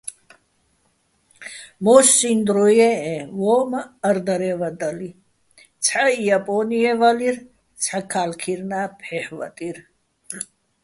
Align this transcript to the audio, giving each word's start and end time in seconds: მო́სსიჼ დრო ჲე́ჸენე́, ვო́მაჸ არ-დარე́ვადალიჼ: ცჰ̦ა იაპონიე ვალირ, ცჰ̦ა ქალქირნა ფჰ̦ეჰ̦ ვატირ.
მო́სსიჼ 1.83 2.29
დრო 2.47 2.65
ჲე́ჸენე́, 2.77 3.23
ვო́მაჸ 3.39 3.85
არ-დარე́ვადალიჼ: 4.07 5.09
ცჰ̦ა 5.83 6.03
იაპონიე 6.25 6.91
ვალირ, 6.99 7.35
ცჰ̦ა 7.81 7.99
ქალქირნა 8.11 8.79
ფჰ̦ეჰ̦ 8.99 9.29
ვატირ. 9.37 9.77